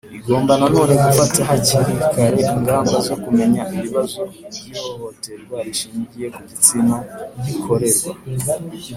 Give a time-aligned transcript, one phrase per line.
[0.17, 4.21] Igomba na none gufata hakiri kare ingamba zo kumenya ibibazo
[4.55, 6.95] by ihohoterwa rishingiye ku gitsina
[7.45, 8.09] rikorerwa